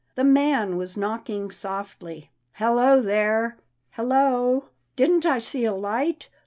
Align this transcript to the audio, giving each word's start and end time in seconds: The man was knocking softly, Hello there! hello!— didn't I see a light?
The 0.15 0.23
man 0.23 0.77
was 0.77 0.97
knocking 0.97 1.51
softly, 1.51 2.31
Hello 2.53 3.03
there! 3.03 3.57
hello!— 3.91 4.69
didn't 4.95 5.27
I 5.27 5.37
see 5.37 5.63
a 5.63 5.73
light? 5.75 6.27